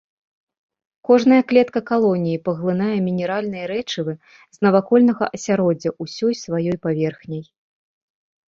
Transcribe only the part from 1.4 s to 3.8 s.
клетка калоніі паглынае мінеральныя